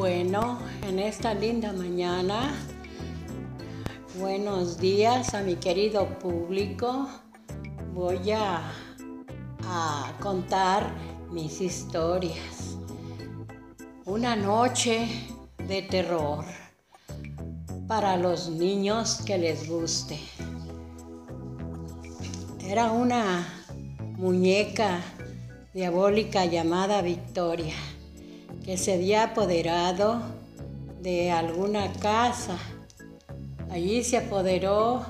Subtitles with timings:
[0.00, 2.54] Bueno, en esta linda mañana,
[4.18, 7.06] buenos días a mi querido público.
[7.92, 8.62] Voy a,
[10.18, 10.90] contar
[11.30, 12.78] mis historias.
[14.06, 15.06] Una noche
[15.68, 16.46] de terror
[17.86, 20.18] para los niños que les guste.
[22.66, 23.46] Era una
[24.16, 25.02] muñeca
[25.74, 27.74] diabólica llamada Victoria
[28.64, 30.20] que se había apoderado
[31.00, 32.58] de alguna casa.
[33.70, 35.04] Allí se apoderó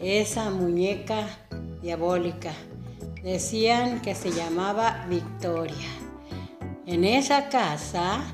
[0.00, 1.26] esa muñeca
[1.80, 2.52] diabólica.
[3.22, 5.88] Decían que se llamaba Victoria.
[6.86, 8.24] En esa casa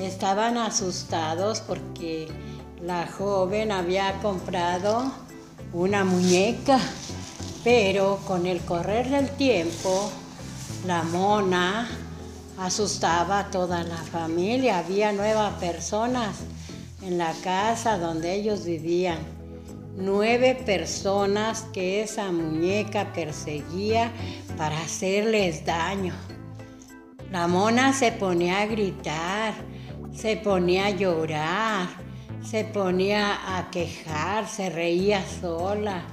[0.00, 2.28] estaban asustados porque
[2.82, 5.12] la joven había comprado
[5.72, 6.78] una muñeca,
[7.62, 10.10] pero con el correr del tiempo,
[10.86, 11.88] la mona
[12.60, 14.78] asustaba a toda la familia.
[14.78, 16.36] Había nuevas personas
[17.02, 19.18] en la casa donde ellos vivían.
[19.96, 24.12] Nueve personas que esa muñeca perseguía
[24.56, 26.14] para hacerles daño.
[27.32, 29.54] La mona se ponía a gritar,
[30.14, 31.88] se ponía a llorar,
[32.42, 36.04] se ponía a quejar, se reía sola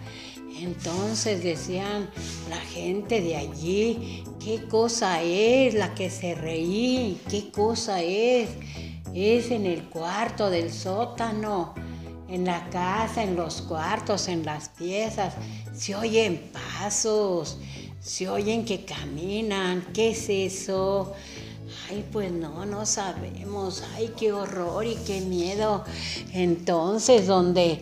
[0.61, 2.09] entonces decían
[2.49, 7.19] la gente de allí, ¿qué cosa es la que se reí?
[7.29, 8.49] ¿Qué cosa es?
[9.13, 11.73] Es en el cuarto del sótano,
[12.27, 15.33] en la casa, en los cuartos, en las piezas.
[15.73, 17.57] Se oyen pasos,
[17.99, 19.85] se oyen que caminan.
[19.93, 21.13] ¿Qué es eso?
[21.89, 23.83] Ay, pues no, no sabemos.
[23.95, 25.83] Ay, qué horror y qué miedo.
[26.33, 27.81] Entonces, donde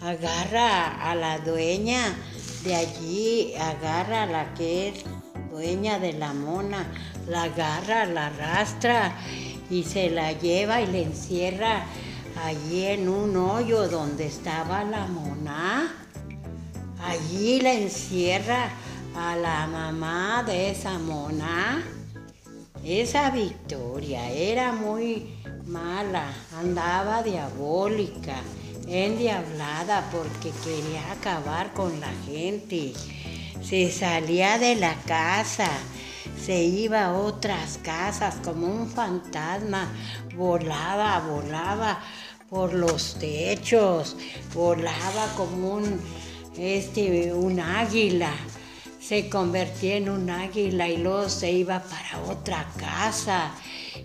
[0.00, 2.14] agarra a la dueña
[2.64, 5.04] de allí, agarra a la que es
[5.50, 6.86] dueña de la mona,
[7.28, 9.16] la agarra, la arrastra
[9.70, 11.84] y se la lleva y le encierra
[12.44, 15.94] allí en un hoyo donde estaba la mona.
[17.02, 18.70] Allí la encierra
[19.16, 21.82] a la mamá de esa mona.
[22.84, 28.36] Esa Victoria era muy mala, andaba diabólica
[28.86, 32.92] endiablada porque quería acabar con la gente.
[33.62, 35.68] Se salía de la casa,
[36.40, 39.88] se iba a otras casas como un fantasma,
[40.36, 42.00] volaba, volaba
[42.48, 44.16] por los techos,
[44.54, 46.00] volaba como un,
[46.56, 48.32] este, un águila.
[49.00, 53.52] Se convertía en un águila y luego se iba para otra casa.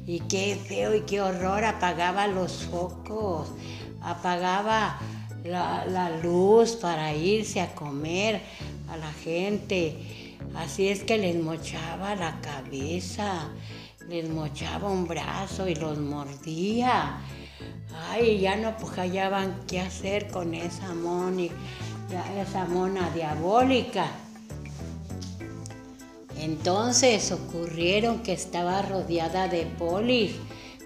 [0.07, 3.49] Y qué feo y qué horror, apagaba los focos
[4.01, 4.99] apagaba
[5.43, 8.41] la, luz para irse a comer
[8.89, 10.37] a la gente.
[10.55, 13.49] Así es que les mochaba la cabeza,
[14.09, 17.21] les mochaba un brazo y los mordía.
[18.09, 18.93] Ay, ya no pues
[19.67, 21.43] qué hacer con esa mona,
[22.39, 24.07] esa mona diabólica.
[26.37, 30.31] Entonces ocurrieron que estaba rodeada de polis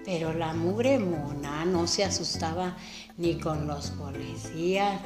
[0.05, 2.77] pero la mugre mona no se asustaba
[3.17, 5.01] ni con los policías,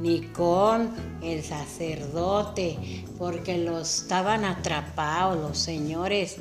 [0.00, 6.36] ni con el sacerdote, porque los estaban atrapados los señores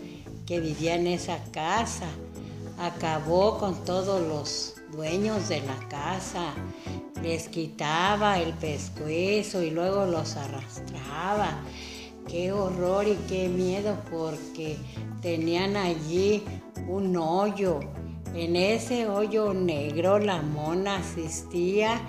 [0.46, 2.08] que vivían en esa casa.
[2.80, 6.54] Acabó con todos los dueños de la casa,
[7.24, 11.60] les quitaba el pescuezo y luego los arrastraba.
[12.28, 14.78] Qué horror y qué miedo porque
[15.22, 16.44] tenían allí
[16.88, 17.80] un hoyo.
[18.34, 22.02] En ese hoyo negro la mona asistía,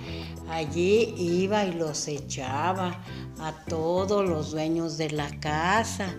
[0.48, 3.02] allí iba y los echaba
[3.40, 6.14] a todos los dueños de la casa,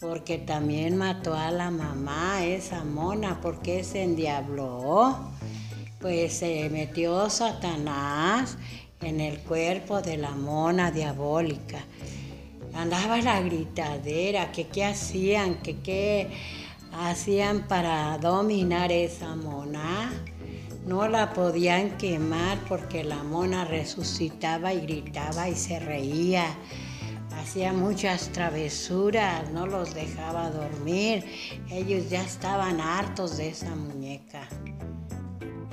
[0.00, 5.30] porque también mató a la mamá, esa mona, porque se endiabló.
[6.00, 8.58] Pues se metió Satanás
[9.00, 11.84] en el cuerpo de la mona diabólica.
[12.74, 16.30] Andaba la gritadera, que qué hacían, que qué
[16.92, 20.12] hacían para dominar esa mona.
[20.86, 26.46] No la podían quemar porque la mona resucitaba y gritaba y se reía.
[27.36, 31.24] Hacía muchas travesuras, no los dejaba dormir.
[31.70, 34.48] Ellos ya estaban hartos de esa muñeca.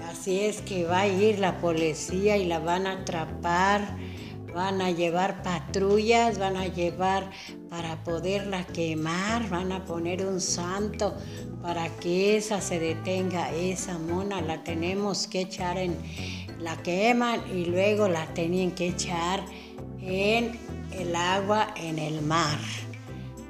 [0.07, 3.97] Así es que va a ir la policía y la van a atrapar
[4.53, 7.29] van a llevar patrullas, van a llevar
[7.69, 11.15] para poderla quemar, van a poner un santo
[11.61, 15.97] para que esa se detenga, esa mona la tenemos que echar en,
[16.59, 19.43] la queman y luego la tienen que echar
[20.01, 20.59] en
[20.91, 22.59] el agua en el mar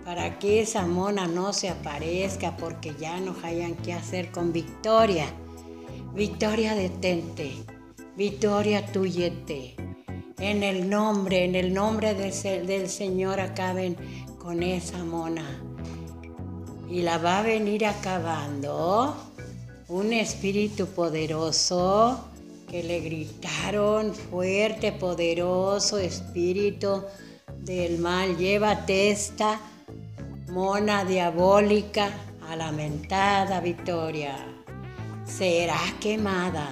[0.05, 5.27] para que esa mona no se aparezca porque ya no hayan qué hacer con Victoria.
[6.15, 7.51] Victoria detente,
[8.15, 9.88] Victoria tuyete.
[10.39, 13.97] En el nombre, en el nombre del, Señor acaben
[14.37, 15.45] con esa mona.
[16.89, 19.15] Y la va a venir acabando
[19.89, 22.25] un espíritu poderoso
[22.69, 27.03] que le gritaron fuerte, poderoso espíritu
[27.57, 29.59] del mal, llévate esta
[30.49, 32.11] mona diabólica
[32.47, 34.37] a lamentada victoria.
[35.25, 36.69] Será quemada,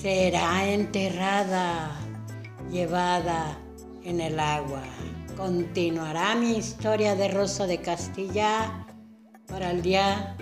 [0.00, 1.99] será enterrada,
[2.70, 3.58] llevada
[4.04, 4.82] en el agua.
[5.36, 8.86] Continuará mi historia de Rosa de Castilla
[9.46, 10.36] para el día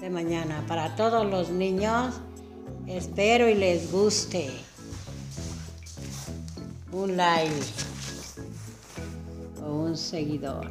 [0.00, 0.64] de mañana.
[0.66, 2.20] Para todos los niños,
[2.86, 4.50] espero y les guste.
[6.92, 7.52] Un like
[9.62, 10.70] o un seguidor.